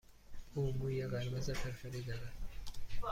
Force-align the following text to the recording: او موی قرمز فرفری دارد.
او 0.55 0.73
موی 0.77 1.07
قرمز 1.07 1.49
فرفری 1.51 2.01
دارد. 2.01 2.33